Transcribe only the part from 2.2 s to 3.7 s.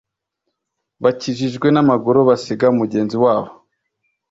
basiga mugenzi wabo